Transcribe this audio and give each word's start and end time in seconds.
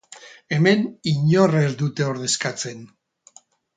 Hemen 0.55 0.79
inor 1.11 1.53
ez 1.61 1.69
dute 1.83 2.07
ordezkatzen. 2.15 2.81